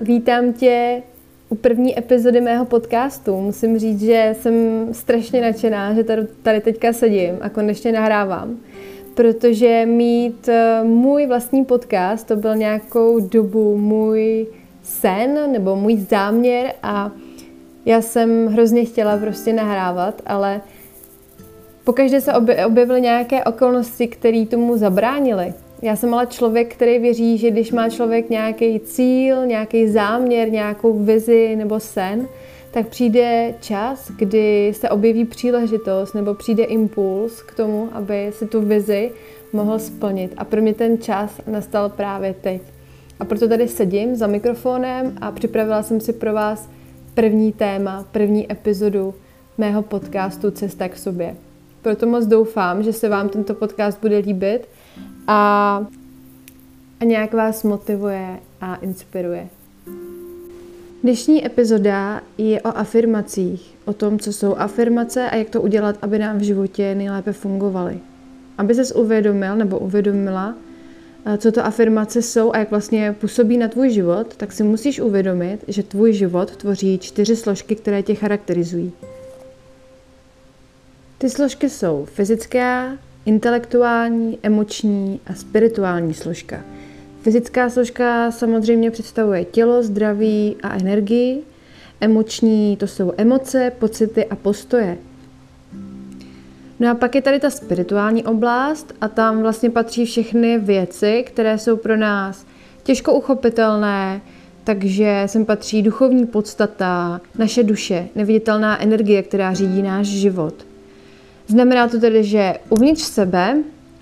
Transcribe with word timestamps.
Vítám 0.00 0.52
tě 0.52 1.02
u 1.48 1.54
první 1.54 1.98
epizody 1.98 2.40
mého 2.40 2.64
podcastu. 2.64 3.40
Musím 3.40 3.78
říct, 3.78 4.00
že 4.00 4.34
jsem 4.40 4.54
strašně 4.92 5.40
nadšená, 5.42 5.94
že 5.94 6.04
tady, 6.42 6.60
teďka 6.60 6.92
sedím 6.92 7.38
a 7.40 7.48
konečně 7.48 7.92
nahrávám, 7.92 8.56
protože 9.14 9.86
mít 9.86 10.48
eh, 10.48 10.84
můj 10.84 11.26
vlastní 11.26 11.64
podcast, 11.64 12.26
to 12.26 12.36
byl 12.36 12.56
nějakou 12.56 13.20
dobu 13.20 13.78
můj 13.78 14.46
sen 14.88 15.52
nebo 15.52 15.76
můj 15.76 15.96
záměr 15.96 16.72
a 16.82 17.10
já 17.86 18.02
jsem 18.02 18.46
hrozně 18.46 18.84
chtěla 18.84 19.16
prostě 19.16 19.52
nahrávat, 19.52 20.22
ale 20.26 20.60
pokaždé 21.84 22.20
se 22.20 22.32
objevily 22.66 23.00
nějaké 23.00 23.44
okolnosti, 23.44 24.08
které 24.08 24.46
tomu 24.46 24.76
zabránily. 24.76 25.54
Já 25.82 25.96
jsem 25.96 26.14
ale 26.14 26.26
člověk, 26.26 26.74
který 26.74 26.98
věří, 26.98 27.38
že 27.38 27.50
když 27.50 27.72
má 27.72 27.88
člověk 27.88 28.30
nějaký 28.30 28.80
cíl, 28.80 29.46
nějaký 29.46 29.88
záměr, 29.88 30.50
nějakou 30.50 31.04
vizi 31.04 31.56
nebo 31.56 31.80
sen, 31.80 32.28
tak 32.70 32.88
přijde 32.88 33.54
čas, 33.60 34.10
kdy 34.18 34.72
se 34.76 34.90
objeví 34.90 35.24
příležitost 35.24 36.14
nebo 36.14 36.34
přijde 36.34 36.64
impuls 36.64 37.42
k 37.42 37.54
tomu, 37.54 37.88
aby 37.92 38.30
si 38.32 38.46
tu 38.46 38.60
vizi 38.60 39.10
mohl 39.52 39.78
splnit. 39.78 40.34
A 40.36 40.44
pro 40.44 40.62
mě 40.62 40.74
ten 40.74 40.98
čas 40.98 41.40
nastal 41.46 41.88
právě 41.88 42.34
teď. 42.40 42.62
A 43.20 43.24
proto 43.24 43.48
tady 43.48 43.68
sedím 43.68 44.16
za 44.16 44.26
mikrofonem 44.26 45.18
a 45.20 45.32
připravila 45.32 45.82
jsem 45.82 46.00
si 46.00 46.12
pro 46.12 46.32
vás 46.32 46.68
první 47.14 47.52
téma, 47.52 48.04
první 48.12 48.52
epizodu 48.52 49.14
mého 49.58 49.82
podcastu 49.82 50.50
Cesta 50.50 50.88
k 50.88 50.98
sobě. 50.98 51.36
Proto 51.82 52.06
moc 52.06 52.26
doufám, 52.26 52.82
že 52.82 52.92
se 52.92 53.08
vám 53.08 53.28
tento 53.28 53.54
podcast 53.54 54.00
bude 54.00 54.18
líbit 54.18 54.68
a, 55.26 55.86
a 57.00 57.04
nějak 57.04 57.34
vás 57.34 57.62
motivuje 57.62 58.38
a 58.60 58.74
inspiruje. 58.74 59.48
Dnešní 61.02 61.46
epizoda 61.46 62.20
je 62.38 62.62
o 62.62 62.78
afirmacích, 62.78 63.74
o 63.84 63.92
tom, 63.92 64.18
co 64.18 64.32
jsou 64.32 64.54
afirmace 64.56 65.30
a 65.30 65.36
jak 65.36 65.50
to 65.50 65.62
udělat, 65.62 65.96
aby 66.02 66.18
nám 66.18 66.38
v 66.38 66.42
životě 66.42 66.94
nejlépe 66.94 67.32
fungovaly. 67.32 67.98
Aby 68.58 68.74
ses 68.74 68.92
uvědomil 68.92 69.56
nebo 69.56 69.78
uvědomila, 69.78 70.54
co 71.36 71.52
to 71.52 71.66
afirmace 71.66 72.22
jsou 72.22 72.52
a 72.52 72.58
jak 72.58 72.70
vlastně 72.70 73.16
působí 73.20 73.56
na 73.56 73.68
tvůj 73.68 73.90
život, 73.90 74.36
tak 74.36 74.52
si 74.52 74.62
musíš 74.62 75.00
uvědomit, 75.00 75.64
že 75.68 75.82
tvůj 75.82 76.12
život 76.12 76.56
tvoří 76.56 76.98
čtyři 76.98 77.36
složky, 77.36 77.74
které 77.74 78.02
tě 78.02 78.14
charakterizují. 78.14 78.92
Ty 81.18 81.30
složky 81.30 81.70
jsou 81.70 82.04
fyzická, 82.04 82.98
intelektuální, 83.24 84.38
emoční 84.42 85.20
a 85.26 85.34
spirituální 85.34 86.14
složka. 86.14 86.64
Fyzická 87.22 87.70
složka 87.70 88.30
samozřejmě 88.30 88.90
představuje 88.90 89.44
tělo, 89.44 89.82
zdraví 89.82 90.56
a 90.62 90.76
energii. 90.76 91.42
Emoční 92.00 92.76
to 92.76 92.86
jsou 92.86 93.12
emoce, 93.16 93.72
pocity 93.78 94.26
a 94.26 94.36
postoje. 94.36 94.98
No 96.80 96.90
a 96.90 96.94
pak 96.94 97.14
je 97.14 97.22
tady 97.22 97.40
ta 97.40 97.50
spirituální 97.50 98.24
oblast 98.24 98.94
a 99.00 99.08
tam 99.08 99.42
vlastně 99.42 99.70
patří 99.70 100.04
všechny 100.04 100.58
věci, 100.58 101.24
které 101.26 101.58
jsou 101.58 101.76
pro 101.76 101.96
nás 101.96 102.46
těžko 102.82 103.14
uchopitelné, 103.14 104.20
takže 104.64 105.22
sem 105.26 105.44
patří 105.44 105.82
duchovní 105.82 106.26
podstata, 106.26 107.20
naše 107.38 107.62
duše, 107.62 108.08
neviditelná 108.14 108.82
energie, 108.82 109.22
která 109.22 109.54
řídí 109.54 109.82
náš 109.82 110.06
život. 110.06 110.54
Znamená 111.46 111.88
to 111.88 112.00
tedy, 112.00 112.24
že 112.24 112.54
uvnitř 112.68 113.02
sebe 113.02 113.56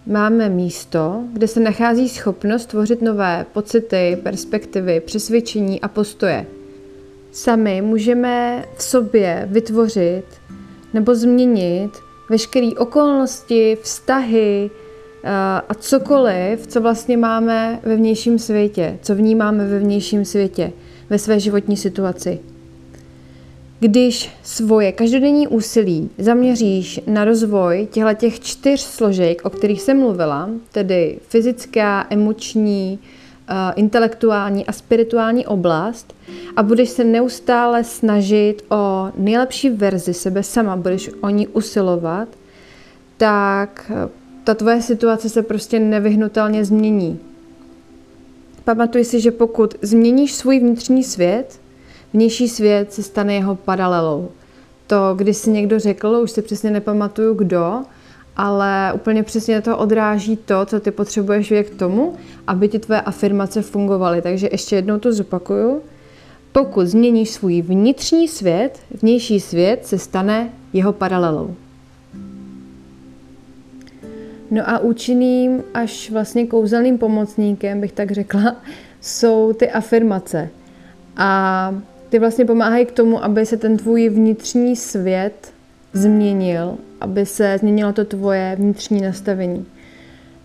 máme 0.06 0.48
místo, 0.48 1.22
kde 1.32 1.48
se 1.48 1.60
nachází 1.60 2.09
schopnost 2.09 2.66
tvořit 2.66 3.03
nové 3.03 3.47
pocity, 3.53 4.19
perspektivy, 4.22 5.00
přesvědčení 5.00 5.81
a 5.81 5.88
postoje. 5.88 6.47
Sami 7.32 7.82
můžeme 7.82 8.65
v 8.76 8.82
sobě 8.82 9.48
vytvořit 9.50 10.25
nebo 10.94 11.15
změnit 11.15 11.91
veškeré 12.31 12.70
okolnosti, 12.78 13.78
vztahy 13.82 14.70
eh, 14.70 15.31
a 15.69 15.75
cokoliv, 15.75 16.66
co 16.66 16.81
vlastně 16.81 17.16
máme 17.16 17.81
ve 17.82 17.97
vnějším 17.97 18.38
světě, 18.38 18.98
co 19.03 19.14
vnímáme 19.14 19.66
ve 19.66 19.78
vnějším 19.78 20.25
světě, 20.25 20.72
ve 21.10 21.19
své 21.19 21.41
životní 21.41 21.76
situaci. 21.76 22.38
Když 23.81 24.31
svoje 24.42 24.92
každodenní 24.92 25.48
úsilí 25.48 26.10
zaměříš 26.19 27.00
na 27.06 27.25
rozvoj 27.25 27.88
těchto 27.92 28.31
čtyř 28.31 28.81
složek, 28.81 29.44
o 29.44 29.50
kterých 29.50 29.82
jsem 29.82 29.98
mluvila, 29.98 30.50
tedy 30.72 31.19
fyzická, 31.28 32.06
emoční, 32.10 32.98
intelektuální 33.76 34.66
a 34.66 34.72
spirituální 34.72 35.46
oblast 35.46 36.14
a 36.56 36.62
budeš 36.62 36.88
se 36.88 37.04
neustále 37.04 37.84
snažit 37.84 38.62
o 38.68 39.08
nejlepší 39.16 39.70
verzi 39.70 40.14
sebe 40.14 40.42
sama, 40.42 40.76
budeš 40.76 41.10
o 41.20 41.28
ní 41.28 41.48
usilovat, 41.48 42.28
tak 43.16 43.92
eh, 43.94 44.08
ta 44.44 44.54
tvoje 44.54 44.82
situace 44.82 45.28
se 45.28 45.42
prostě 45.42 45.78
nevyhnutelně 45.78 46.64
změní. 46.64 47.18
Pamatuj 48.64 49.04
si, 49.04 49.20
že 49.20 49.30
pokud 49.30 49.74
změníš 49.82 50.34
svůj 50.34 50.60
vnitřní 50.60 51.04
svět, 51.04 51.60
vnější 52.12 52.48
svět 52.48 52.92
se 52.92 53.02
stane 53.02 53.34
jeho 53.34 53.54
paralelou. 53.54 54.28
To, 54.86 54.96
když 55.16 55.36
si 55.36 55.50
někdo 55.50 55.78
řekl, 55.78 56.20
už 56.22 56.30
si 56.30 56.42
přesně 56.42 56.70
nepamatuju 56.70 57.34
kdo, 57.34 57.82
ale 58.36 58.92
úplně 58.94 59.22
přesně 59.22 59.60
to 59.60 59.78
odráží 59.78 60.36
to, 60.36 60.66
co 60.66 60.80
ty 60.80 60.91
potřebuješ 60.91 61.50
vědět 61.50 61.70
k 61.70 61.78
tomu, 61.78 62.14
aby 62.47 62.69
ti 62.69 62.78
tvé 62.78 63.00
afirmace 63.00 63.62
fungovaly. 63.62 64.22
Takže 64.22 64.48
ještě 64.52 64.76
jednou 64.76 64.98
to 64.98 65.12
zopakuju. 65.12 65.82
Pokud 66.52 66.86
změníš 66.86 67.30
svůj 67.30 67.62
vnitřní 67.62 68.28
svět, 68.28 68.78
vnější 69.02 69.41
svět 69.41 69.86
se 69.86 69.98
stane 69.98 70.50
jeho 70.72 70.92
paralelou. 70.92 71.54
No 74.50 74.70
a 74.70 74.78
účinným 74.78 75.62
až 75.74 76.10
vlastně 76.10 76.47
kouzelným 76.47 76.98
pomocníkem, 76.98 77.80
bych 77.80 77.92
tak 77.92 78.10
řekla, 78.10 78.56
jsou 79.00 79.53
ty 79.53 79.70
afirmace. 79.70 80.48
A 81.16 81.74
ty 82.08 82.18
vlastně 82.18 82.44
pomáhají 82.44 82.86
k 82.86 82.92
tomu, 82.92 83.24
aby 83.24 83.47
se 83.47 83.56
ten 83.56 83.76
tvůj 83.76 84.08
vnitřní 84.08 84.76
svět 84.76 85.53
změnil, 85.92 86.76
aby 87.06 87.26
se 87.26 87.58
změnilo 87.58 87.92
to 87.92 88.04
tvoje 88.04 88.56
vnitřní 88.58 89.00
nastavení. 89.00 89.66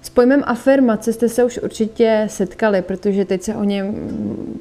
S 0.02 0.10
pojmem 0.10 0.44
afirmace 0.46 1.14
jste 1.14 1.30
se 1.30 1.44
už 1.44 1.60
určitě 1.64 2.26
setkali, 2.28 2.82
protože 2.82 3.26
teď 3.26 3.42
se, 3.42 3.56
o 3.56 3.64
něm, 3.64 3.96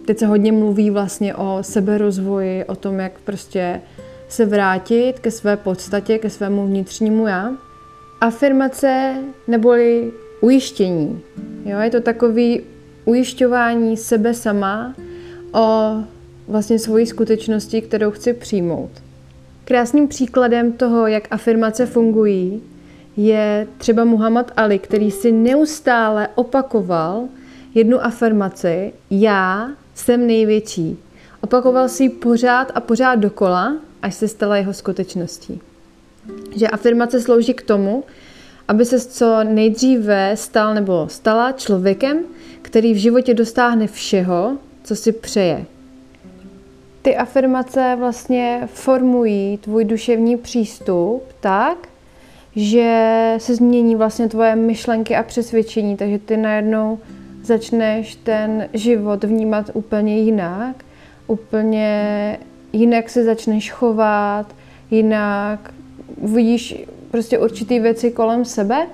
teď 0.06 0.18
se 0.18 0.26
hodně 0.26 0.52
mluví 0.52 0.90
vlastně 0.90 1.34
o 1.34 1.58
seberozvoji, 1.60 2.64
o 2.64 2.76
tom, 2.76 2.98
jak 2.98 3.12
prostě 3.20 3.80
se 4.28 4.46
vrátit 4.46 5.20
ke 5.20 5.30
své 5.30 5.56
podstatě, 5.56 6.18
ke 6.18 6.30
svému 6.30 6.66
vnitřnímu 6.66 7.26
já. 7.26 7.52
Afirmace 8.20 9.14
neboli 9.48 10.12
ujištění. 10.40 11.20
Jo, 11.64 11.78
je 11.80 11.90
to 11.90 12.00
takový 12.00 12.60
ujišťování 13.04 13.96
sebe 13.96 14.34
sama 14.34 14.94
o 15.52 15.96
vlastně 16.48 16.78
svoji 16.78 17.06
skutečnosti, 17.06 17.82
kterou 17.82 18.10
chci 18.10 18.32
přijmout. 18.32 18.90
Krásným 19.70 20.08
příkladem 20.08 20.72
toho, 20.72 21.06
jak 21.06 21.28
afirmace 21.31 21.86
fungují, 21.86 22.62
je 23.16 23.66
třeba 23.78 24.04
Muhammad 24.04 24.53
Ali, 24.56 24.78
který 24.78 25.10
si 25.10 25.32
neustále 25.32 26.28
opakoval 26.34 27.28
jednu 27.75 28.04
afirmaci, 28.04 28.92
já 29.10 29.70
jsem 29.94 30.26
největší. 30.26 30.98
Opakoval 31.41 31.88
si 31.88 32.03
ji 32.03 32.09
pořád 32.09 32.72
a 32.74 32.80
pořád 32.80 33.15
dokola, 33.15 33.77
až 34.03 34.15
se 34.15 34.28
stala 34.28 34.56
jeho 34.56 34.72
skutečností. 34.72 35.60
Že 36.56 36.68
afirmace 36.68 37.21
slouží 37.21 37.54
k 37.54 37.62
tomu, 37.62 38.04
aby 38.68 38.84
se 38.84 39.00
co 39.00 39.44
nejdříve 39.44 40.33
stal 40.36 40.74
nebo 40.74 41.09
stala 41.10 41.53
člověkem, 41.53 42.18
který 42.62 42.94
v 42.94 43.00
životě 43.00 43.34
dostáhne 43.34 43.86
všeho, 43.86 44.56
co 44.84 44.97
si 44.97 45.12
přeje, 45.12 45.66
ty 47.02 47.16
afirmace 47.16 47.97
vlastně 47.98 48.60
formují 48.66 49.58
tvůj 49.58 49.84
duševní 49.84 50.36
přístup 50.36 51.22
tak, 51.41 51.88
že 52.56 53.34
se 53.38 53.54
změní 53.54 53.97
vlastně 53.97 54.28
tvoje 54.28 54.56
myšlenky 54.56 55.16
a 55.16 55.22
přesvědčení, 55.22 55.97
takže 55.97 56.18
ty 56.18 56.36
najednou 56.36 56.98
začneš 57.42 58.14
ten 58.14 58.68
život 58.74 59.24
vnímat 59.24 59.70
úplně 59.74 60.18
jinak, 60.18 60.84
úplně 61.26 62.38
jinak 62.72 63.10
se 63.10 63.24
začneš 63.24 63.72
chovat, 63.72 64.46
jinak 64.91 65.74
vidíš 66.22 66.84
prostě 67.10 67.38
určitý 67.38 67.80
věci 67.80 68.10
kolem 68.10 68.44
sebe 68.44 68.86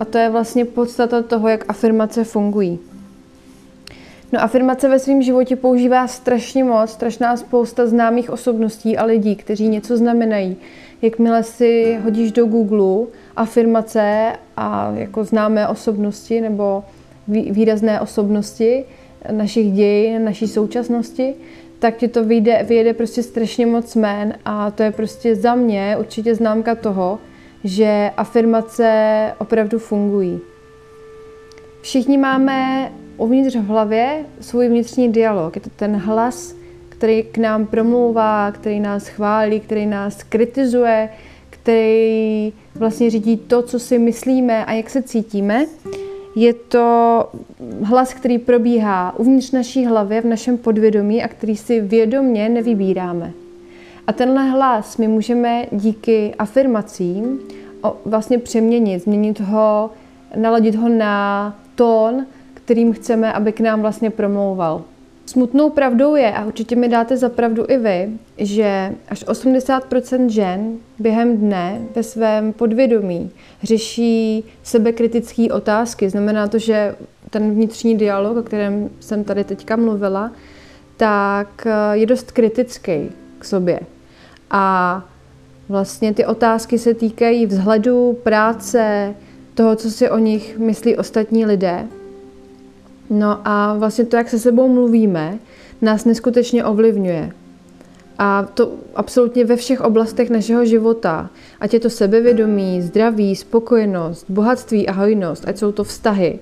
a 0.00 0.04
to 0.04 0.18
je 0.18 0.30
vlastně 0.30 0.64
podstata 0.64 1.22
toho, 1.22 1.48
jak 1.48 1.64
afirmace 1.68 2.24
fungují. 2.24 2.78
No 4.32 4.42
afirmace 4.42 4.88
ve 4.88 4.98
svém 4.98 5.22
životě 5.22 5.56
používá 5.56 6.06
strašně 6.06 6.64
moc, 6.64 6.90
strašná 6.90 7.36
spousta 7.36 7.86
známých 7.86 8.30
osobností 8.30 8.98
a 8.98 9.04
lidí, 9.04 9.36
kteří 9.36 9.68
něco 9.68 9.96
znamenají. 9.96 10.56
Jakmile 11.02 11.42
si 11.42 11.98
hodíš 12.04 12.32
do 12.32 12.46
Google 12.46 13.06
afirmace 13.36 14.32
a 14.56 14.92
jako 14.96 15.24
známé 15.24 15.68
osobnosti 15.68 16.40
nebo 16.40 16.84
výrazné 17.28 18.00
osobnosti 18.00 18.84
našich 19.30 19.72
dějin, 19.72 20.24
naší 20.24 20.48
současnosti, 20.48 21.34
tak 21.78 21.96
ti 21.96 22.08
to 22.08 22.24
vyjde, 22.24 22.64
vyjede 22.68 22.94
prostě 22.94 23.22
strašně 23.22 23.66
moc 23.66 23.96
jmén 23.96 24.34
a 24.44 24.70
to 24.70 24.82
je 24.82 24.90
prostě 24.90 25.36
za 25.36 25.54
mě 25.54 25.96
určitě 25.98 26.34
známka 26.34 26.74
toho, 26.74 27.18
že 27.64 28.10
afirmace 28.16 29.32
opravdu 29.38 29.78
fungují. 29.78 30.40
Všichni 31.82 32.18
máme 32.18 32.92
uvnitř 33.16 33.56
v 33.56 33.66
hlavě 33.66 34.24
svůj 34.40 34.68
vnitřní 34.68 35.12
dialog. 35.12 35.56
Je 35.56 35.62
to 35.62 35.70
ten 35.76 35.96
hlas, 35.96 36.54
který 36.88 37.22
k 37.22 37.38
nám 37.38 37.66
promlouvá, 37.66 38.52
který 38.52 38.80
nás 38.80 39.08
chválí, 39.08 39.60
který 39.60 39.86
nás 39.86 40.22
kritizuje, 40.22 41.08
který 41.50 42.52
vlastně 42.74 43.10
řídí 43.10 43.36
to, 43.36 43.62
co 43.62 43.78
si 43.78 43.98
myslíme 43.98 44.64
a 44.64 44.72
jak 44.72 44.90
se 44.90 45.02
cítíme. 45.02 45.66
Je 46.36 46.54
to 46.54 47.28
hlas, 47.82 48.14
který 48.14 48.38
probíhá 48.38 49.18
uvnitř 49.18 49.50
naší 49.50 49.86
hlavy, 49.86 50.20
v 50.20 50.24
našem 50.24 50.58
podvědomí 50.58 51.22
a 51.22 51.28
který 51.28 51.56
si 51.56 51.80
vědomně 51.80 52.48
nevybíráme. 52.48 53.32
A 54.06 54.12
tenhle 54.12 54.50
hlas 54.50 54.96
my 54.96 55.08
můžeme 55.08 55.66
díky 55.72 56.34
afirmacím 56.38 57.40
vlastně 58.04 58.38
přeměnit, 58.38 59.02
změnit 59.02 59.40
ho, 59.40 59.90
naladit 60.36 60.74
ho 60.74 60.88
na 60.88 61.56
tón, 61.74 62.26
kterým 62.54 62.92
chceme, 62.92 63.32
aby 63.32 63.52
k 63.52 63.60
nám 63.60 63.80
vlastně 63.80 64.10
promlouval. 64.10 64.82
Smutnou 65.26 65.70
pravdou 65.70 66.16
je, 66.16 66.32
a 66.32 66.44
určitě 66.44 66.76
mi 66.76 66.88
dáte 66.88 67.16
za 67.16 67.28
pravdu 67.28 67.64
i 67.68 67.78
vy, 67.78 68.10
že 68.38 68.94
až 69.08 69.24
80% 69.26 70.26
žen 70.28 70.76
během 70.98 71.36
dne 71.36 71.80
ve 71.94 72.02
svém 72.02 72.52
podvědomí 72.52 73.30
řeší 73.62 74.44
sebekritické 74.62 75.46
otázky. 75.52 76.10
Znamená 76.10 76.48
to, 76.48 76.58
že 76.58 76.94
ten 77.30 77.50
vnitřní 77.50 77.96
dialog, 77.96 78.36
o 78.36 78.42
kterém 78.42 78.90
jsem 79.00 79.24
tady 79.24 79.44
teďka 79.44 79.76
mluvila, 79.76 80.32
tak 80.96 81.66
eh, 81.66 81.96
je 81.96 82.06
dost 82.06 82.32
kritický 82.32 83.10
k 83.38 83.44
sobě. 83.44 83.80
A 84.50 85.04
vlastně 85.68 86.14
ty 86.14 86.26
otázky 86.26 86.78
se 86.78 86.94
týkají 86.94 87.46
vzhledu, 87.46 88.18
práce, 88.22 89.14
toho, 89.54 89.76
co 89.76 89.90
si 89.90 90.10
o 90.10 90.18
nich 90.18 90.58
myslí 90.58 90.96
ostatní 90.96 91.46
lidé. 91.46 91.86
No 93.10 93.38
a 93.44 93.74
vlastně 93.78 94.04
to, 94.04 94.16
jak 94.16 94.28
se 94.28 94.38
sebou 94.38 94.68
mluvíme, 94.68 95.38
nás 95.82 96.04
neskutečně 96.04 96.64
ovlivňuje. 96.64 97.32
A 98.18 98.42
to 98.42 98.72
absolutně 98.94 99.44
ve 99.44 99.56
všech 99.56 99.80
oblastech 99.80 100.30
našeho 100.30 100.64
života. 100.64 101.30
Ať 101.60 101.74
je 101.74 101.80
to 101.80 101.90
sebevědomí, 101.90 102.82
zdraví, 102.82 103.36
spokojenost, 103.36 104.26
bohatství 104.28 104.88
a 104.88 104.92
hojnost, 104.92 105.48
ať 105.48 105.58
jsou 105.58 105.72
to 105.72 105.84
vztahy. 105.84 106.38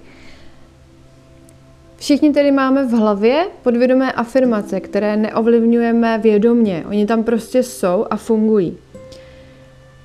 Všichni 1.96 2.32
tedy 2.32 2.52
máme 2.52 2.84
v 2.84 2.90
hlavě 2.90 3.46
podvědomé 3.62 4.12
afirmace, 4.12 4.80
které 4.80 5.16
neovlivňujeme 5.16 6.18
vědomně. 6.18 6.84
Oni 6.88 7.06
tam 7.06 7.24
prostě 7.24 7.62
jsou 7.62 8.06
a 8.10 8.16
fungují. 8.16 8.78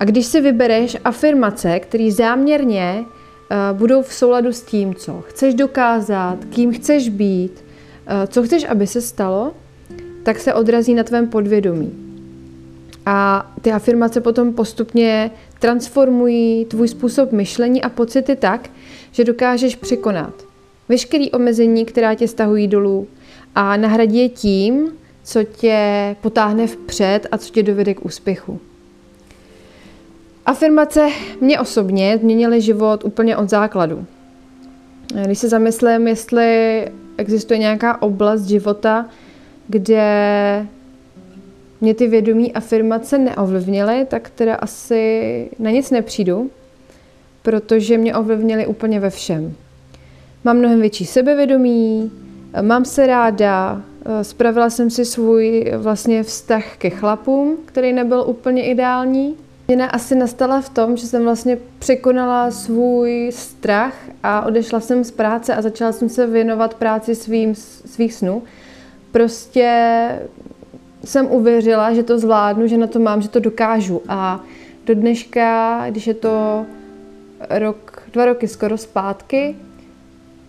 A 0.00 0.04
když 0.04 0.26
si 0.26 0.40
vybereš 0.40 0.96
afirmace, 1.04 1.80
které 1.80 2.12
záměrně 2.12 3.04
Eh, 3.50 3.72
budou 3.72 4.02
v 4.02 4.14
souladu 4.14 4.52
s 4.52 4.62
tím, 4.62 4.94
co 4.94 5.20
chceš 5.20 5.54
dokázat, 5.54 6.44
kým 6.44 6.72
chceš 6.72 7.08
být, 7.08 7.64
eh, 8.06 8.26
co 8.26 8.42
chceš, 8.42 8.66
aby 8.68 8.86
se 8.86 9.00
stalo, 9.00 9.52
tak 10.22 10.38
se 10.38 10.54
odrazí 10.54 10.94
na 10.94 11.02
tvém 11.02 11.28
podvědomí. 11.28 11.92
A 13.06 13.50
ty 13.62 13.72
afirmace 13.72 14.20
potom 14.20 14.52
postupně 14.52 15.30
transformují 15.58 16.64
tvůj 16.64 16.88
způsob 16.88 17.32
myšlení 17.32 17.82
a 17.82 17.88
pocity 17.88 18.36
tak, 18.36 18.70
že 19.12 19.24
dokážeš 19.24 19.76
překonat 19.76 20.34
veškerý 20.88 21.30
omezení, 21.30 21.84
která 21.84 22.14
tě 22.14 22.28
stahují 22.28 22.68
dolů 22.68 23.06
a 23.54 23.76
nahradí 23.76 24.18
je 24.18 24.28
tím, 24.28 24.92
co 25.22 25.44
tě 25.44 26.16
potáhne 26.20 26.66
vpřed 26.66 27.26
a 27.32 27.38
co 27.38 27.52
tě 27.52 27.62
dovede 27.62 27.94
k 27.94 28.04
úspěchu. 28.04 28.60
Afirmace 30.46 31.08
mě 31.40 31.60
osobně 31.60 32.18
změnily 32.18 32.60
život 32.60 33.04
úplně 33.04 33.36
od 33.36 33.50
základu. 33.50 34.06
Když 35.24 35.38
se 35.38 35.48
zamyslím, 35.48 36.08
jestli 36.08 36.84
existuje 37.16 37.58
nějaká 37.58 38.02
oblast 38.02 38.42
života, 38.42 39.06
kde 39.68 40.66
mě 41.80 41.94
ty 41.94 42.06
vědomí 42.06 42.52
afirmace 42.52 43.18
neovlivnily, 43.18 44.06
tak 44.08 44.30
teda 44.30 44.54
asi 44.54 45.50
na 45.58 45.70
nic 45.70 45.90
nepřijdu, 45.90 46.50
protože 47.42 47.98
mě 47.98 48.14
ovlivnily 48.14 48.66
úplně 48.66 49.00
ve 49.00 49.10
všem. 49.10 49.54
Mám 50.44 50.56
mnohem 50.56 50.80
větší 50.80 51.06
sebevědomí, 51.06 52.12
mám 52.62 52.84
se 52.84 53.06
ráda, 53.06 53.82
spravila 54.22 54.70
jsem 54.70 54.90
si 54.90 55.04
svůj 55.04 55.72
vlastně 55.76 56.22
vztah 56.22 56.76
ke 56.76 56.90
chlapům, 56.90 57.56
který 57.64 57.92
nebyl 57.92 58.24
úplně 58.26 58.64
ideální, 58.64 59.36
Změna 59.66 59.86
asi 59.86 60.14
nastala 60.14 60.60
v 60.60 60.68
tom, 60.68 60.96
že 60.96 61.06
jsem 61.06 61.24
vlastně 61.24 61.58
překonala 61.78 62.50
svůj 62.50 63.30
strach 63.34 63.94
a 64.22 64.46
odešla 64.46 64.80
jsem 64.80 65.04
z 65.04 65.10
práce 65.10 65.54
a 65.54 65.62
začala 65.62 65.92
jsem 65.92 66.08
se 66.08 66.26
věnovat 66.26 66.74
práci 66.74 67.14
svým, 67.14 67.54
svých 67.84 68.14
snů. 68.14 68.42
Prostě 69.12 69.70
jsem 71.04 71.26
uvěřila, 71.30 71.94
že 71.94 72.02
to 72.02 72.18
zvládnu, 72.18 72.66
že 72.66 72.78
na 72.78 72.86
to 72.86 72.98
mám, 72.98 73.22
že 73.22 73.28
to 73.28 73.40
dokážu. 73.40 74.02
A 74.08 74.40
do 74.86 74.94
dneška, 74.94 75.84
když 75.90 76.06
je 76.06 76.14
to 76.14 76.66
rok, 77.50 78.02
dva 78.12 78.24
roky 78.24 78.48
skoro 78.48 78.78
zpátky, 78.78 79.56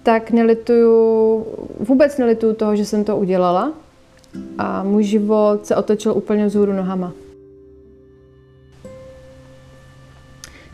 tak 0.03 0.31
nelituju, 0.31 1.45
vůbec 1.79 2.17
nelituju 2.17 2.53
toho, 2.53 2.75
že 2.75 2.85
jsem 2.85 3.03
to 3.03 3.17
udělala. 3.17 3.73
A 4.57 4.83
můj 4.83 5.03
život 5.03 5.65
se 5.65 5.75
otočil 5.75 6.13
úplně 6.13 6.45
vzhůru 6.45 6.73
nohama. 6.73 7.13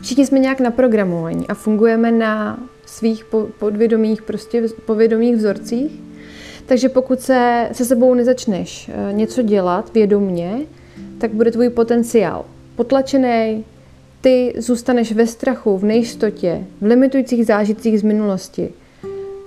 Všichni 0.02 0.26
jsme 0.26 0.38
nějak 0.38 0.60
naprogramovaní 0.60 1.46
a 1.48 1.54
fungujeme 1.54 2.12
na 2.12 2.58
svých 2.86 3.24
podvědomých, 3.58 4.22
prostě 4.22 4.68
povědomých 4.86 5.36
vzorcích. 5.36 6.00
Takže 6.66 6.88
pokud 6.88 7.20
se 7.20 7.68
se 7.72 7.84
sebou 7.84 8.14
nezačneš 8.14 8.90
eh, 8.92 9.12
něco 9.12 9.42
dělat 9.42 9.94
vědomně, 9.94 10.60
tak 11.18 11.30
bude 11.30 11.50
tvůj 11.50 11.68
potenciál 11.68 12.44
potlačený, 12.76 13.64
ty 14.20 14.52
zůstaneš 14.58 15.12
ve 15.12 15.26
strachu, 15.26 15.78
v 15.78 15.84
nejistotě, 15.84 16.64
v 16.80 16.84
limitujících 16.84 17.46
zážitcích 17.46 18.00
z 18.00 18.02
minulosti. 18.02 18.70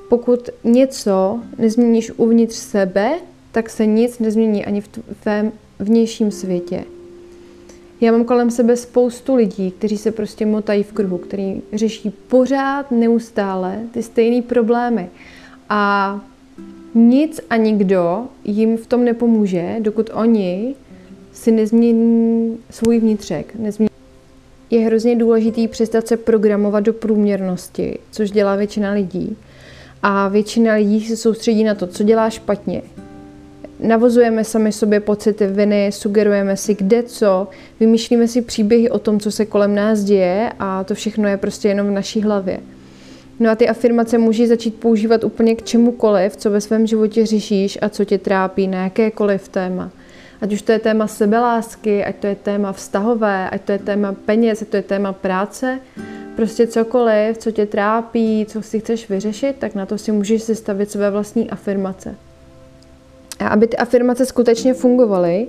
Pokud 0.10 0.50
něco 0.63 1.39
nezměníš 1.57 2.12
uvnitř 2.17 2.55
sebe, 2.55 3.12
tak 3.51 3.69
se 3.69 3.86
nic 3.86 4.19
nezmění 4.19 4.65
ani 4.65 4.81
v 4.81 4.88
tvém 5.24 5.51
vnějším 5.79 6.31
světě. 6.31 6.83
Já 8.01 8.11
mám 8.11 8.25
kolem 8.25 8.51
sebe 8.51 8.75
spoustu 8.75 9.35
lidí, 9.35 9.71
kteří 9.71 9.97
se 9.97 10.11
prostě 10.11 10.45
motají 10.45 10.83
v 10.83 10.93
kruhu, 10.93 11.17
kteří 11.17 11.61
řeší 11.73 12.09
pořád, 12.09 12.91
neustále 12.91 13.79
ty 13.91 14.03
stejné 14.03 14.41
problémy. 14.41 15.09
A 15.69 16.21
nic 16.95 17.39
a 17.49 17.55
nikdo 17.55 18.25
jim 18.43 18.77
v 18.77 18.87
tom 18.87 19.05
nepomůže, 19.05 19.75
dokud 19.79 20.09
oni 20.13 20.75
si 21.33 21.51
nezmění 21.51 22.57
svůj 22.69 22.99
vnitřek. 22.99 23.55
Nezmění. 23.55 23.89
Je 24.69 24.79
hrozně 24.79 25.15
důležitý 25.15 25.67
přestat 25.67 26.07
se 26.07 26.17
programovat 26.17 26.83
do 26.83 26.93
průměrnosti, 26.93 27.99
což 28.11 28.31
dělá 28.31 28.55
většina 28.55 28.91
lidí. 28.91 29.37
A 30.03 30.27
většina 30.27 30.73
lidí 30.73 31.05
se 31.05 31.17
soustředí 31.17 31.63
na 31.63 31.75
to, 31.75 31.87
co 31.87 32.03
dělá 32.03 32.29
špatně, 32.29 32.81
Navozujeme 33.79 34.43
sami 34.43 34.72
sobě 34.72 35.00
pocity 35.00 35.48
viny, 35.48 35.89
sugerujeme 35.91 36.57
si 36.57 36.75
kde 36.75 37.03
co, 37.03 37.48
vymýšlíme 37.79 38.27
si 38.27 38.41
příběhy 38.41 38.89
o 38.89 39.00
tom, 39.00 39.19
co 39.19 39.31
se 39.31 39.46
kolem 39.46 39.75
nás 39.75 40.00
děje 40.00 40.51
a 40.60 40.84
to 40.84 40.96
všechno 40.96 41.27
je 41.27 41.38
prostě 41.38 41.67
jenom 41.67 41.88
v 41.88 41.91
naší 41.91 42.22
hlavě. 42.22 42.60
No 43.39 43.50
a 43.50 43.55
ty 43.55 43.69
afirmace 43.69 44.17
můžeš 44.17 44.48
začít 44.48 44.75
používat 44.75 45.24
úplně 45.24 45.55
k 45.55 45.63
čemukoliv, 45.63 46.38
co 46.38 46.51
ve 46.51 46.62
svém 46.62 46.88
životě 46.88 47.25
řešíš 47.25 47.77
a 47.81 47.89
co 47.89 48.05
tě 48.05 48.17
trápí 48.17 48.67
na 48.67 48.84
jakékoliv 48.84 49.50
téma. 49.50 49.91
Ať 50.41 50.53
už 50.53 50.62
to 50.62 50.72
je 50.72 50.79
téma 50.79 51.07
sebelásky, 51.07 52.05
ať 52.05 52.15
to 52.15 52.27
je 52.27 52.36
téma 52.36 52.74
vztahové, 52.74 53.50
ať 53.50 53.62
to 53.62 53.72
je 53.72 53.79
téma 53.79 54.15
peněz, 54.25 54.62
ať 54.62 54.67
to 54.67 54.75
je 54.75 54.84
téma 54.84 55.13
práce, 55.13 55.79
prostě 56.36 56.67
cokoliv, 56.67 57.38
co 57.38 57.51
tě 57.51 57.65
trápí, 57.65 58.46
co 58.50 58.62
si 58.62 58.79
chceš 58.79 59.10
vyřešit, 59.10 59.55
tak 59.60 59.75
na 59.75 59.86
to 59.86 59.98
si 59.98 60.12
můžeš 60.12 60.43
sestavit 60.43 60.91
své 60.91 61.12
vlastní 61.12 61.50
afirmace. 61.50 62.15
A 63.39 63.48
aby 63.48 63.67
ty 63.67 63.77
afirmace 63.77 64.25
skutečně 64.25 64.74
fungovaly, 64.74 65.48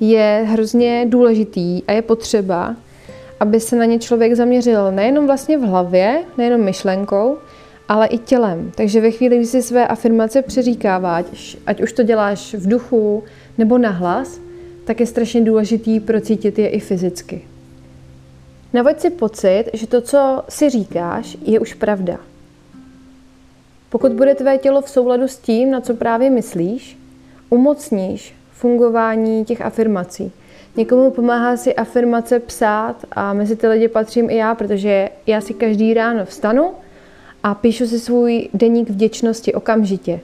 je 0.00 0.44
hrozně 0.48 1.06
důležitý 1.08 1.82
a 1.88 1.92
je 1.92 2.02
potřeba, 2.02 2.76
aby 3.40 3.60
se 3.60 3.76
na 3.76 3.84
ně 3.84 3.98
člověk 3.98 4.34
zaměřil 4.34 4.92
nejenom 4.92 5.26
vlastně 5.26 5.58
v 5.58 5.62
hlavě, 5.62 6.22
nejenom 6.38 6.60
myšlenkou, 6.60 7.36
ale 7.88 8.06
i 8.06 8.18
tělem. 8.18 8.72
Takže 8.74 9.00
ve 9.00 9.10
chvíli, 9.10 9.36
kdy 9.36 9.46
si 9.46 9.62
své 9.62 9.86
afirmace 9.86 10.42
přeříkáváš, 10.42 11.56
ať 11.66 11.82
už 11.82 11.92
to 11.92 12.02
děláš 12.02 12.54
v 12.54 12.68
duchu 12.68 13.24
nebo 13.58 13.78
nahlas, 13.78 14.40
tak 14.84 15.00
je 15.00 15.06
strašně 15.06 15.40
důležitý 15.40 16.00
procítit 16.00 16.58
je 16.58 16.68
i 16.68 16.80
fyzicky. 16.80 17.42
Navoď 18.72 19.00
si 19.00 19.10
pocit, 19.10 19.64
že 19.72 19.86
to, 19.86 20.00
co 20.00 20.42
si 20.48 20.70
říkáš, 20.70 21.36
je 21.42 21.60
už 21.60 21.74
pravda. 21.74 22.18
Pokud 23.90 24.12
bude 24.12 24.34
tvé 24.34 24.58
tělo 24.58 24.82
v 24.82 24.90
souladu 24.90 25.28
s 25.28 25.36
tím, 25.36 25.70
na 25.70 25.80
co 25.80 25.94
právě 25.94 26.30
myslíš, 26.30 26.97
umocníš 27.50 28.34
fungování 28.52 29.44
těch 29.44 29.60
afirmací. 29.60 30.32
Někomu 30.76 31.10
pomáhá 31.10 31.56
si 31.56 31.74
afirmace 31.74 32.38
psát 32.38 32.96
a 33.12 33.32
mezi 33.32 33.56
ty 33.56 33.68
lidi 33.68 33.88
patřím 33.88 34.30
i 34.30 34.36
já, 34.36 34.54
protože 34.54 35.08
já 35.26 35.40
si 35.40 35.54
každý 35.54 35.94
ráno 35.94 36.24
vstanu 36.24 36.70
a 37.42 37.54
píšu 37.54 37.86
si 37.86 38.00
svůj 38.00 38.48
deník 38.54 38.90
vděčnosti 38.90 39.54
okamžitě. 39.54 40.20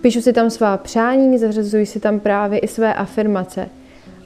Píšu 0.00 0.20
si 0.20 0.32
tam 0.32 0.50
svá 0.50 0.76
přání, 0.76 1.38
zařazuji 1.38 1.86
si 1.86 2.00
tam 2.00 2.20
právě 2.20 2.58
i 2.58 2.68
své 2.68 2.94
afirmace. 2.94 3.68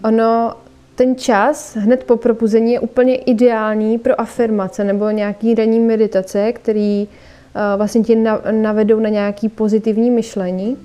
Ono, 0.05 0.55
ten 0.95 1.17
čas 1.17 1.77
hned 1.77 2.05
po 2.05 2.17
probuzení 2.17 2.73
je 2.73 2.81
úplně 2.81 3.17
ideální 3.17 3.99
pro 3.99 4.21
afirmace 4.21 4.85
nebo 4.85 5.11
nějaký 5.11 5.55
denní 5.55 5.81
meditace, 5.81 6.53
který 6.53 7.09
uh, 7.09 7.61
vlastně 7.77 8.03
tě 8.03 8.17
navedou 8.51 9.01
na 9.01 9.09
nějaký 9.09 9.49
pozitivní 9.49 10.11
myšlení. 10.11 10.77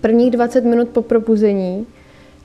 Prvních 0.00 0.30
20 0.30 0.64
minut 0.64 0.88
po 0.88 1.02
probuzení 1.02 1.86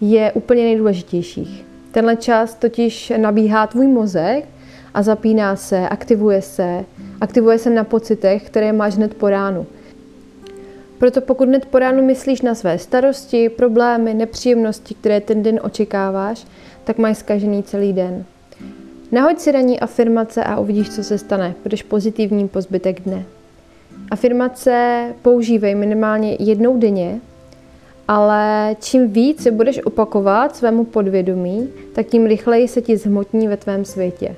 je 0.02 0.32
úplně 0.32 0.64
nejdůležitějších. 0.64 1.66
Tenhle 1.92 2.16
čas 2.16 2.54
totiž 2.54 3.14
nabíhá 3.18 3.68
tvůj 3.68 3.88
mozek 3.88 4.46
a 4.94 5.02
zapíná 5.02 5.56
se, 5.56 5.90
aktivuje 5.90 6.42
se, 6.42 6.86
aktivuje 7.22 7.58
se 7.58 7.70
na 7.70 7.84
pocitech, 7.84 8.44
které 8.44 8.74
máš 8.74 8.96
hned 8.96 9.14
po 9.14 9.30
ránu. 9.30 9.66
Proto 10.98 11.22
pokud 11.22 11.48
hned 11.48 11.66
po 11.66 11.80
ránu 11.80 12.06
myslíš 12.06 12.42
na 12.42 12.56
své 12.56 12.80
starosti, 12.80 13.50
problémy, 13.50 14.14
nepříjemnosti, 14.14 14.94
které 14.94 15.22
ten 15.22 15.44
den 15.44 15.60
očekáváš, 15.64 16.48
tak 16.84 16.98
máš 16.98 17.18
zkažený 17.18 17.64
celý 17.64 17.94
den. 17.94 18.26
Nahoď 19.12 19.40
si 19.40 19.52
ranní 19.52 19.80
afirmace 19.80 20.44
a 20.44 20.60
uvidíš, 20.60 20.90
co 20.90 21.04
se 21.04 21.18
stane. 21.18 21.56
Budeš 21.64 21.84
pozitivní 21.84 22.48
po 22.48 22.62
zbytek 22.62 23.02
dne. 23.02 23.26
Afirmace 24.12 25.06
používej 25.22 25.76
minimálně 25.76 26.38
jednou 26.40 26.78
denně, 26.78 27.20
ale 28.08 28.76
čím 28.80 29.12
víc 29.12 29.44
si 29.44 29.52
budeš 29.52 29.86
opakovat 29.86 30.56
svému 30.56 30.86
podvědomí, 30.86 31.70
tak 31.94 32.08
tím 32.08 32.26
rychleji 32.26 32.68
se 32.68 32.82
ti 32.82 32.98
zhmotní 32.98 33.48
ve 33.48 33.58
tvém 33.58 33.86
světě. 33.86 34.36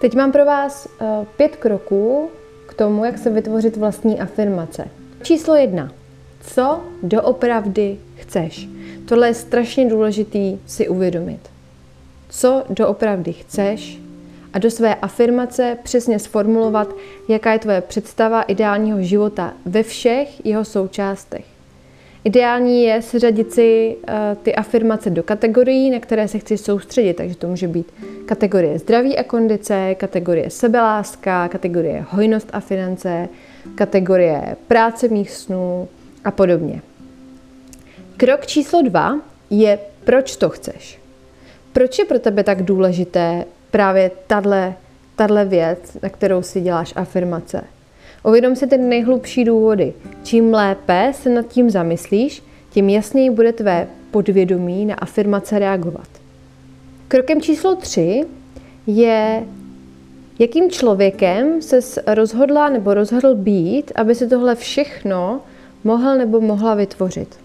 Teď 0.00 0.14
mám 0.14 0.32
pro 0.32 0.44
vás 0.44 0.88
eh, 1.00 1.26
pět 1.36 1.56
kroků 1.56 2.30
k 2.66 2.74
tomu, 2.74 3.04
jak 3.04 3.18
se 3.18 3.30
vytvořit 3.30 3.76
vlastní 3.76 4.20
afirmace. 4.20 4.88
Číslo 5.22 5.54
jedna. 5.54 5.92
Co 6.40 6.80
doopravdy 7.02 7.98
chceš? 8.14 8.68
Tohle 9.08 9.28
je 9.28 9.34
strašně 9.34 9.88
důležitý 9.90 10.58
si 10.66 10.88
uvědomit. 10.88 11.40
Co 12.28 12.64
doopravdy 12.70 13.32
chceš 13.32 14.00
a 14.58 14.60
do 14.60 14.70
své 14.70 14.94
afirmace 14.94 15.78
přesně 15.82 16.18
sformulovat, 16.18 16.94
jaká 17.28 17.52
je 17.52 17.58
tvoje 17.58 17.80
představa 17.80 18.42
ideálního 18.42 19.02
života 19.02 19.54
ve 19.66 19.82
všech 19.82 20.46
jeho 20.46 20.64
součástech. 20.64 21.44
Ideální 22.24 22.82
je 22.82 23.02
seřadit 23.02 23.52
si 23.52 23.96
uh, 23.96 24.14
ty 24.42 24.54
afirmace 24.54 25.10
do 25.10 25.22
kategorií, 25.22 25.90
na 25.90 26.00
které 26.00 26.28
se 26.28 26.38
chci 26.38 26.58
soustředit. 26.58 27.14
Takže 27.14 27.36
to 27.36 27.48
může 27.48 27.68
být 27.68 27.94
kategorie 28.26 28.78
zdraví 28.78 29.18
a 29.18 29.22
kondice, 29.22 29.94
kategorie 29.94 30.50
sebeláska, 30.50 31.48
kategorie 31.48 32.04
hojnost 32.10 32.48
a 32.52 32.60
finance, 32.60 33.28
kategorie 33.74 34.56
práce 34.68 35.08
mých 35.08 35.30
snů 35.30 35.88
a 36.24 36.30
podobně. 36.30 36.82
Krok 38.16 38.46
číslo 38.46 38.82
dva 38.82 39.20
je, 39.50 39.78
proč 40.04 40.36
to 40.36 40.48
chceš. 40.48 40.98
Proč 41.72 41.98
je 41.98 42.04
pro 42.04 42.18
tebe 42.18 42.44
tak 42.44 42.62
důležité 42.62 43.44
právě 43.70 44.10
tahle 45.16 45.44
věc, 45.44 45.96
na 46.02 46.08
kterou 46.08 46.42
si 46.42 46.60
děláš 46.60 46.92
afirmace? 46.96 47.64
Uvědom 48.24 48.56
si 48.56 48.66
ty 48.66 48.78
nejhlubší 48.78 49.44
důvody. 49.44 49.94
Čím 50.22 50.54
lépe 50.54 51.12
se 51.14 51.30
nad 51.30 51.46
tím 51.46 51.70
zamyslíš, 51.70 52.42
tím 52.70 52.88
jasněji 52.88 53.30
bude 53.30 53.52
tvé 53.52 53.86
podvědomí 54.10 54.86
na 54.86 54.94
afirmace 54.94 55.58
reagovat. 55.58 56.08
Krokem 57.08 57.40
číslo 57.40 57.76
tři 57.76 58.24
je, 58.86 59.44
jakým 60.38 60.70
člověkem 60.70 61.62
se 61.62 61.80
rozhodla 62.06 62.68
nebo 62.68 62.94
rozhodl 62.94 63.34
být, 63.34 63.92
aby 63.94 64.14
se 64.14 64.26
tohle 64.26 64.54
všechno 64.54 65.40
mohl 65.84 66.16
nebo 66.16 66.40
mohla 66.40 66.74
vytvořit. 66.74 67.36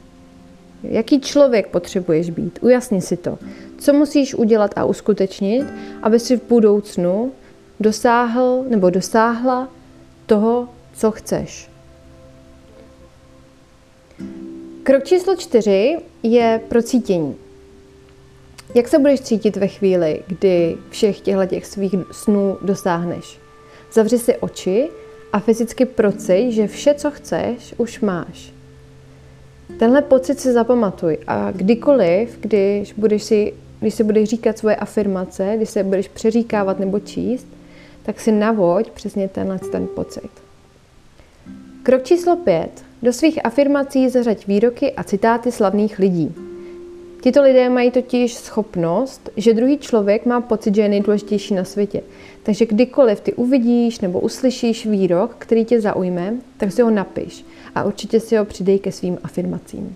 Jaký 0.83 1.21
člověk 1.21 1.67
potřebuješ 1.67 2.29
být? 2.29 2.59
Ujasni 2.61 3.01
si 3.01 3.17
to. 3.17 3.37
Co 3.83 3.93
musíš 3.93 4.35
udělat 4.35 4.71
a 4.75 4.85
uskutečnit, 4.85 5.65
aby 6.01 6.19
si 6.19 6.37
v 6.37 6.43
budoucnu 6.49 7.31
dosáhl 7.79 8.63
nebo 8.67 8.89
dosáhla 8.89 9.69
toho, 10.25 10.69
co 10.93 11.11
chceš. 11.11 11.69
Krok 14.83 15.03
číslo 15.03 15.35
čtyři 15.35 15.97
je 16.23 16.61
procítění. 16.67 17.35
Jak 18.75 18.87
se 18.87 18.99
budeš 18.99 19.21
cítit 19.21 19.57
ve 19.57 19.67
chvíli, 19.67 20.23
kdy 20.27 20.77
všech 20.89 21.19
těchto 21.19 21.45
těch 21.45 21.65
svých 21.65 21.95
snů 22.11 22.57
dosáhneš? 22.61 23.39
Zavři 23.93 24.19
si 24.19 24.37
oči 24.37 24.89
a 25.33 25.39
fyzicky 25.39 25.85
proci, 25.85 26.51
že 26.51 26.67
vše, 26.67 26.93
co 26.93 27.11
chceš, 27.11 27.73
už 27.77 27.99
máš. 27.99 28.53
Tenhle 29.79 30.01
pocit 30.01 30.39
si 30.39 30.53
zapamatuj 30.53 31.17
a 31.27 31.51
kdykoliv, 31.51 32.37
když, 32.41 32.93
budeš 32.93 33.23
si, 33.23 33.53
když 33.83 33.93
si 33.93 34.03
budeš 34.03 34.29
říkat 34.29 34.57
svoje 34.57 34.75
afirmace, 34.75 35.53
když 35.57 35.69
se 35.69 35.83
budeš 35.83 36.07
přeříkávat 36.07 36.79
nebo 36.79 36.99
číst, 36.99 37.47
tak 38.03 38.19
si 38.19 38.31
navoď 38.31 38.91
přesně 38.91 39.27
tenhle 39.27 39.59
ten 39.59 39.87
pocit. 39.95 40.29
Krok 41.83 42.03
číslo 42.03 42.35
5. 42.35 42.69
Do 43.01 43.13
svých 43.13 43.45
afirmací 43.45 44.09
zařaď 44.09 44.47
výroky 44.47 44.91
a 44.91 45.03
citáty 45.03 45.51
slavných 45.51 45.99
lidí. 45.99 46.35
Tito 47.21 47.41
lidé 47.41 47.69
mají 47.69 47.91
totiž 47.91 48.33
schopnost, 48.33 49.29
že 49.37 49.53
druhý 49.53 49.77
člověk 49.77 50.25
má 50.25 50.41
pocit, 50.41 50.75
že 50.75 50.81
je 50.81 50.89
nejdůležitější 50.89 51.53
na 51.53 51.63
světě. 51.63 52.01
Takže 52.43 52.65
kdykoliv 52.65 53.19
ty 53.19 53.33
uvidíš 53.33 53.99
nebo 53.99 54.19
uslyšíš 54.19 54.85
výrok, 54.85 55.35
který 55.39 55.65
tě 55.65 55.81
zaujme, 55.81 56.33
tak 56.57 56.71
si 56.71 56.81
ho 56.81 56.91
napiš 56.91 57.45
a 57.75 57.83
určitě 57.83 58.19
si 58.19 58.35
ho 58.35 58.45
přidej 58.45 58.79
ke 58.79 58.91
svým 58.91 59.17
afirmacím. 59.23 59.95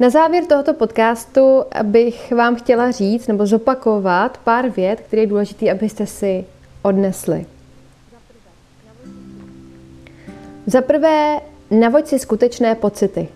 Na 0.00 0.10
závěr 0.10 0.44
tohoto 0.44 0.74
podcastu 0.74 1.64
bych 1.82 2.32
vám 2.32 2.56
chtěla 2.56 2.90
říct 2.90 3.26
nebo 3.26 3.46
zopakovat 3.46 4.38
pár 4.44 4.68
vět, 4.68 5.00
které 5.00 5.22
je 5.22 5.26
důležité, 5.26 5.70
abyste 5.70 6.06
si 6.06 6.44
odnesli. 6.82 7.46
Za 10.66 10.82
prvé, 10.82 11.40
navoď 11.70 12.06
si 12.06 12.18
skutečné 12.18 12.74
pocity. 12.74 13.28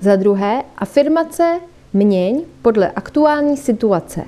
Za 0.00 0.16
druhé, 0.16 0.62
afirmace 0.78 1.60
měň 1.92 2.42
podle 2.62 2.90
aktuální 2.90 3.56
situace. 3.56 4.24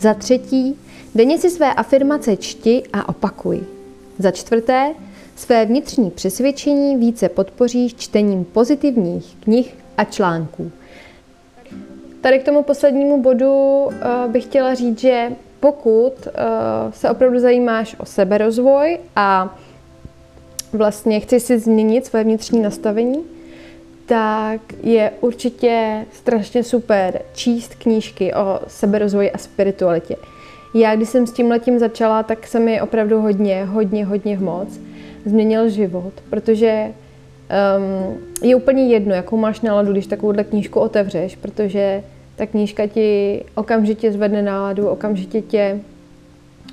Za 0.00 0.14
třetí, 0.14 0.78
denně 1.14 1.38
si 1.38 1.50
své 1.50 1.74
afirmace 1.74 2.36
čti 2.36 2.82
a 2.92 3.08
opakuj. 3.08 3.60
Za 4.18 4.30
čtvrté, 4.30 4.94
své 5.36 5.66
vnitřní 5.66 6.10
přesvědčení 6.10 6.96
více 6.96 7.28
podpoříš 7.28 7.94
čtením 7.94 8.44
pozitivních 8.44 9.36
knih 9.40 9.79
a 9.96 10.04
článků. 10.04 10.72
Tady 12.20 12.38
k 12.38 12.44
tomu 12.44 12.62
poslednímu 12.62 13.22
bodu 13.22 13.84
uh, 13.84 13.90
bych 14.26 14.44
chtěla 14.44 14.74
říct, 14.74 15.00
že 15.00 15.32
pokud 15.60 16.12
uh, 16.26 16.32
se 16.90 17.10
opravdu 17.10 17.38
zajímáš 17.38 17.96
o 17.98 18.04
seberozvoj 18.04 18.98
a 19.16 19.58
vlastně 20.72 21.20
chci 21.20 21.40
si 21.40 21.58
změnit 21.58 22.06
své 22.06 22.24
vnitřní 22.24 22.60
nastavení, 22.60 23.24
tak 24.06 24.60
je 24.82 25.12
určitě 25.20 26.06
strašně 26.12 26.64
super 26.64 27.22
číst 27.34 27.74
knížky 27.74 28.34
o 28.34 28.60
seberozvoji 28.66 29.30
a 29.30 29.38
spiritualitě. 29.38 30.16
Já, 30.74 30.96
když 30.96 31.08
jsem 31.08 31.26
s 31.26 31.32
tím 31.32 31.50
letím 31.50 31.78
začala, 31.78 32.22
tak 32.22 32.46
se 32.46 32.60
mi 32.60 32.80
opravdu 32.80 33.20
hodně, 33.20 33.64
hodně, 33.64 34.04
hodně 34.04 34.38
moc 34.38 34.68
změnil 35.26 35.68
život, 35.68 36.12
protože 36.30 36.86
um, 37.50 38.18
je 38.42 38.56
úplně 38.56 38.88
jedno, 38.88 39.14
jakou 39.14 39.36
máš 39.36 39.60
náladu, 39.60 39.92
když 39.92 40.06
takovouhle 40.06 40.44
knížku 40.44 40.80
otevřeš, 40.80 41.36
protože 41.36 42.02
ta 42.36 42.46
knížka 42.46 42.86
ti 42.86 43.42
okamžitě 43.54 44.12
zvedne 44.12 44.42
náladu, 44.42 44.88
okamžitě 44.88 45.42
tě 45.42 45.80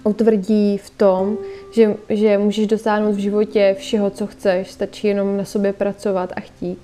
utvrdí 0.03 0.77
v 0.77 0.89
tom, 0.89 1.37
že, 1.75 1.95
že 2.09 2.37
můžeš 2.37 2.67
dosáhnout 2.67 3.11
v 3.11 3.19
životě 3.19 3.75
všeho, 3.79 4.09
co 4.09 4.27
chceš, 4.27 4.71
stačí 4.71 5.07
jenom 5.07 5.37
na 5.37 5.45
sobě 5.45 5.73
pracovat 5.73 6.33
a 6.35 6.39
chtít. 6.39 6.79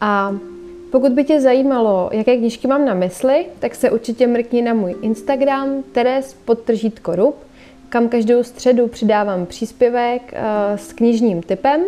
A 0.00 0.34
Pokud 0.92 1.12
by 1.12 1.24
tě 1.24 1.40
zajímalo, 1.40 2.10
jaké 2.12 2.36
knížky 2.36 2.68
mám 2.68 2.84
na 2.84 2.94
mysli, 2.94 3.46
tak 3.58 3.74
se 3.74 3.90
určitě 3.90 4.26
mrkni 4.26 4.62
na 4.62 4.74
můj 4.74 4.94
Instagram 5.02 5.82
Teres 5.92 6.34
podtržítko 6.34 7.16
rub, 7.16 7.36
kam 7.88 8.08
každou 8.08 8.42
středu 8.42 8.88
přidávám 8.88 9.46
příspěvek 9.46 10.22
eh, 10.32 10.78
s 10.78 10.92
knižním 10.92 11.42
typem. 11.42 11.80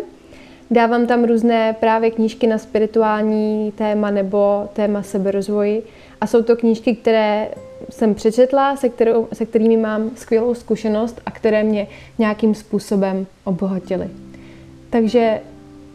Dávám 0.71 1.07
tam 1.07 1.25
různé 1.25 1.77
právě 1.81 2.11
knížky 2.11 2.47
na 2.47 2.59
spirituální 2.59 3.73
téma 3.73 4.11
nebo 4.11 4.69
téma 4.73 5.03
seberozvoji. 5.03 5.83
A 6.21 6.27
jsou 6.27 6.43
to 6.43 6.57
knížky, 6.57 6.95
které 6.95 7.49
jsem 7.91 8.15
přečetla, 8.15 8.77
se, 8.77 8.89
kterou, 8.89 9.29
se 9.33 9.47
kterými 9.47 9.77
mám 9.77 10.11
skvělou 10.17 10.55
zkušenost 10.55 11.21
a 11.27 11.31
které 11.31 11.63
mě 11.63 11.87
nějakým 12.19 12.55
způsobem 12.55 13.27
obohatily. 13.45 14.09
Takže 14.91 15.41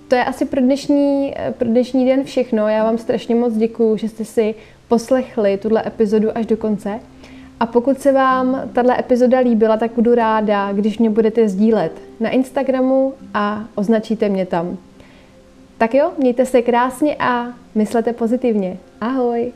to 0.07 0.15
je 0.15 0.23
asi 0.23 0.45
pro 0.45 0.61
dnešní, 0.61 1.33
pro 1.57 1.67
dnešní 1.67 2.05
den 2.05 2.23
všechno. 2.23 2.67
Já 2.67 2.83
vám 2.83 2.97
strašně 2.97 3.35
moc 3.35 3.53
děkuju, 3.53 3.97
že 3.97 4.09
jste 4.09 4.25
si 4.25 4.55
poslechli 4.87 5.57
tuhle 5.57 5.83
epizodu 5.87 6.37
až 6.37 6.45
do 6.45 6.57
konce. 6.57 6.99
A 7.59 7.65
pokud 7.65 7.99
se 7.99 8.11
vám 8.11 8.61
tahle 8.73 8.99
epizoda 8.99 9.39
líbila, 9.39 9.77
tak 9.77 9.91
budu 9.91 10.15
ráda, 10.15 10.73
když 10.73 10.99
mě 10.99 11.09
budete 11.09 11.49
sdílet 11.49 11.91
na 12.19 12.29
Instagramu 12.29 13.13
a 13.33 13.63
označíte 13.75 14.29
mě 14.29 14.45
tam. 14.45 14.77
Tak 15.77 15.93
jo, 15.93 16.11
mějte 16.17 16.45
se 16.45 16.61
krásně 16.61 17.15
a 17.19 17.47
myslete 17.75 18.13
pozitivně. 18.13 18.77
Ahoj! 19.01 19.51